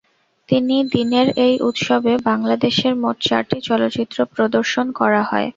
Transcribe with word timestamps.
তিন 0.49 0.63
দিনের 0.93 1.27
এই 1.45 1.55
উৎসবে 1.69 2.13
বাংলাদেশের 2.29 2.93
মোট 3.01 3.17
চারটি 3.27 3.57
চলচ্চিত্র 3.67 4.17
প্রদর্শন 4.33 4.85
করা 4.99 5.21
হয়। 5.29 5.49